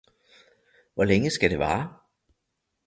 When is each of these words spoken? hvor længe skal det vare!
hvor 0.93 1.03
længe 1.03 1.29
skal 1.31 1.49
det 1.51 1.59
vare! 1.59 1.97